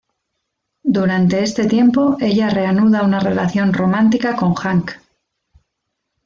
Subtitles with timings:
[0.97, 4.93] Durante este tiempo, ella reanuda una relación romántica con Hank.